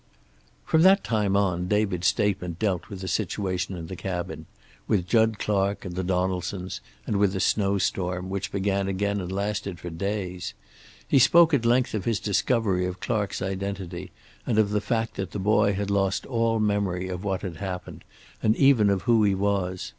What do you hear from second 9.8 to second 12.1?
days. He spoke at length of